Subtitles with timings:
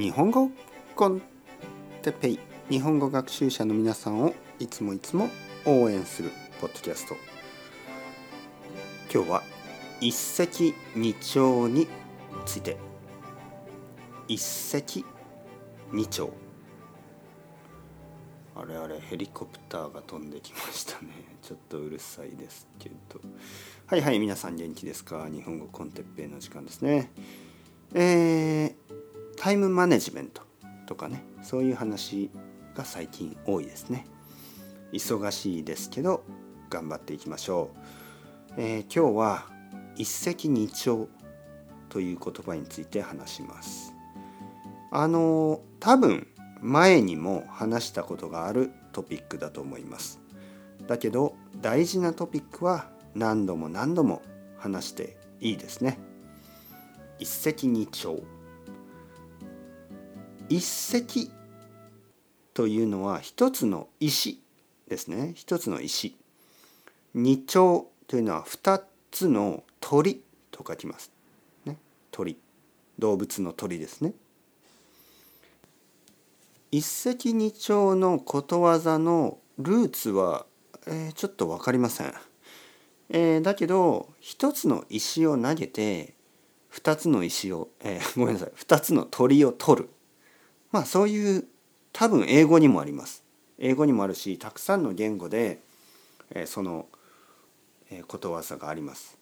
[0.00, 0.50] 日本語
[0.96, 1.20] コン
[2.00, 2.38] テペイ。
[2.70, 5.28] 日本語学習者の皆さんをいつもいつも
[5.66, 7.16] 応援するポッドキャスト。
[9.12, 9.42] 今日は
[10.00, 11.86] 一石二鳥に
[12.46, 12.78] ついて。
[14.26, 15.04] 一石
[15.92, 16.30] 二鳥。
[18.56, 21.08] あれあれヘリコプターが飛んできましたね。
[21.44, 23.20] ちょっとうるさいですけど。
[23.84, 25.28] はいはい皆さん元気ですか？
[25.28, 27.12] 日本語コンテッペイの時間ですね。
[27.92, 28.99] えー、
[29.40, 30.42] タイムマネジメント
[30.84, 32.30] とかねそういう話
[32.74, 34.04] が最近多いですね。
[34.92, 36.24] 忙しいですけど
[36.68, 37.70] 頑張っていきましょ
[38.58, 39.46] う、えー、今日は
[39.96, 41.08] 一石二鳥
[41.88, 43.94] という言葉について話します。
[44.90, 46.26] あの多分
[46.60, 50.20] 前にも話したことがあるトピックだと思います。
[50.86, 54.20] だけど大事なトピックは何度も何度も
[54.58, 55.98] 話していいですね。
[57.18, 58.22] 一石二鳥。
[60.50, 61.30] 一石
[62.54, 64.42] というのは一つの石
[64.88, 65.32] ですね。
[65.36, 66.16] 一つの石。
[67.14, 71.12] 二鳥というのは二つの鳥と書きます、
[71.64, 71.78] ね、
[72.10, 72.36] 鳥。
[72.98, 74.12] 動物の鳥ですね。
[76.72, 80.46] 一石二鳥のことわざのルーツは、
[80.88, 82.12] えー、ちょっと分かりません、
[83.10, 86.14] えー、だけど一つの石を投げて
[86.72, 88.52] 2つの石を、えー、ごめんなさい。
[88.56, 89.90] 2つの鳥を取る。
[90.72, 91.44] まあそういう
[91.92, 93.24] 多分英語にもあります。
[93.58, 95.60] 英語にもあるしたくさんの言語で、
[96.30, 96.86] えー、その、
[97.90, 99.18] えー、ことわざがあります。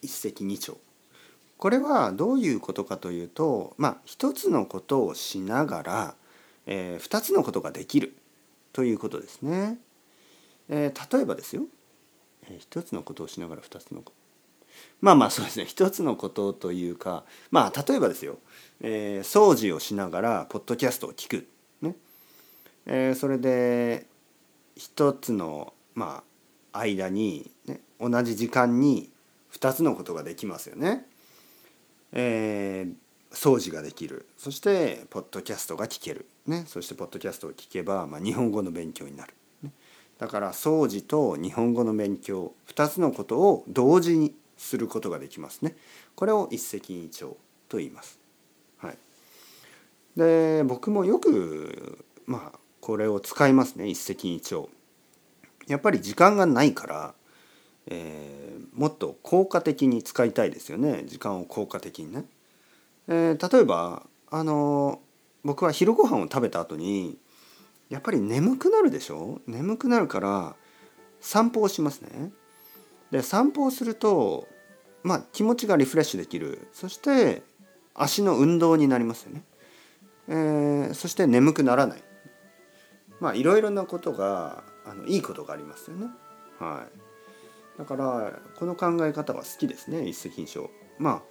[0.00, 0.78] 一石二鳥。
[1.56, 6.14] これはどういうことかというとまあ一つのことをしながら、
[6.66, 8.16] えー、2つのことができる
[8.72, 9.78] ということですね。
[10.68, 11.62] えー、例えばですよ、
[12.48, 14.27] えー、一つのことをしながら2つのこと。
[15.00, 15.64] まあまあそうですね。
[15.64, 18.38] 一つのことというかまあ例えばですよ、
[18.80, 21.48] えー、掃除をしながらポッドキャストを聞く、
[21.82, 21.94] ね。
[22.86, 24.06] えー、それで
[24.76, 26.22] 一つのま
[26.72, 29.10] あ間に、ね、同じ時間に
[29.52, 31.06] 2つのことができますよね。
[32.12, 34.26] えー、掃除ができる。
[34.36, 39.34] そしてポッドキャストが聞ける、ね、そしてポッドキャストを聞けば、まあ、日本語の勉強になる。
[40.18, 45.76] だから掃除と日本語の勉強2つのことを同時にすることができますね。
[46.14, 47.32] これを一石二鳥
[47.68, 48.18] と言います。
[48.76, 48.98] はい、
[50.16, 54.68] で僕もよくまあこれを使いますね一石二鳥。
[55.66, 57.14] やっぱり時間がないから、
[57.86, 62.24] えー、もっと効果的に使いたいですよね時間を効果的にね。
[63.06, 65.00] えー、例えばあの
[65.44, 67.16] 僕は昼ご飯を食べた後に
[67.90, 69.40] やっぱり眠くなるでしょ？
[69.46, 70.56] 眠くなるから
[71.20, 72.30] 散歩をしますね。
[73.10, 74.46] で散歩をすると
[75.02, 76.68] まあ気持ちがリフレッシュできる。
[76.72, 77.42] そして
[77.94, 79.42] 足の運動になりますよね、
[80.28, 82.02] えー、そして眠くならない。
[83.20, 86.06] まあいろいろなことがあのいいことがありますよね。
[86.58, 86.86] は
[87.76, 87.78] い。
[87.78, 90.68] だからこの考え方は好きですね一石二鳥。
[90.98, 91.22] まあ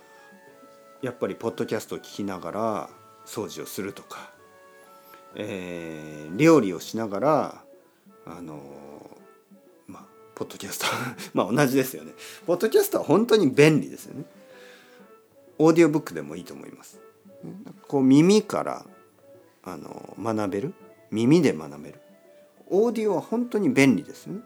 [1.02, 2.90] やっぱりポッドキャストを聞きながら
[3.26, 4.32] 掃除をするとか、
[5.36, 7.64] えー、料理をしながら
[8.26, 8.62] あの
[10.38, 10.86] ポッドキャスト。
[11.34, 12.14] まあ同じですよね。
[12.46, 14.24] ポッドキャストは本当に便利ですよね。
[15.58, 17.00] オーディオブックでもいいと思います。
[17.88, 18.86] こう耳から
[19.64, 20.76] あの学べる？
[21.10, 22.00] 耳で学べる？
[22.68, 24.42] オーディオは本当に便利ですね。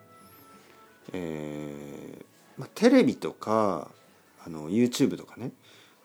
[1.12, 2.26] えー、
[2.58, 3.92] まあ、テレビとか
[4.46, 5.52] あの YouTube とかね、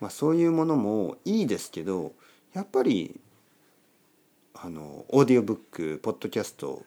[0.01, 2.13] まあ、そういうものもいいですけど
[2.55, 3.21] やっぱり
[4.55, 6.83] あのオーディオブックポッドキャスト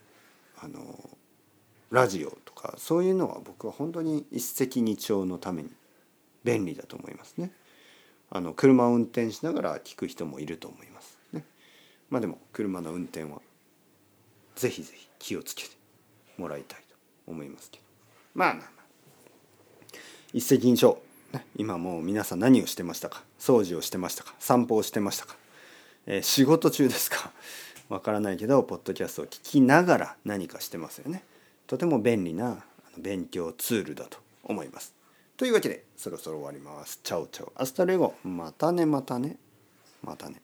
[0.59, 1.09] あの
[1.91, 5.69] ラジオとかそういうのは僕は本当に一石二鳥のために
[6.43, 7.51] 便利だと思いますね。
[8.29, 11.43] あの車を運転しながら聞く人もいると思いますね。
[12.09, 13.41] まあでも車の運転は
[14.55, 15.69] ぜひぜひ気をつけて
[16.37, 16.95] もらいたいと
[17.27, 17.83] 思いますけど。
[18.35, 18.69] まあまあまあ。
[20.31, 20.95] 一石二鳥、
[21.33, 23.23] ね、今もう皆さん何をしてましたか？
[23.39, 24.35] 掃除をしてましたか？
[24.37, 25.35] 散歩をしてましたか、
[26.05, 27.31] えー、仕事中ですか？
[27.89, 31.23] わからないけどポッドキャストを聞きながら何かしてますよね。
[31.69, 32.65] とても便利な
[32.97, 34.95] 勉強ツールだと思います。
[35.37, 36.99] というわけでそろそろ終わります。
[37.03, 37.53] Ciao ciao。
[37.55, 38.15] Hasta luego。
[38.23, 39.37] またねまたね。
[40.01, 40.41] またね。